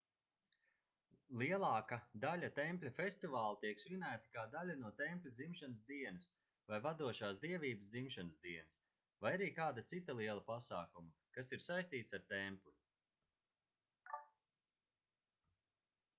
[1.39, 6.25] lielāka daļa tempļa festivālu tiek svinēti kā daļa no tempļa dzimšanas dienas
[6.71, 8.79] vai vadošās dievības dzimšanas dienas
[9.25, 14.17] vai arī kāda cita liela pasākuma kas ir saistīts ar templi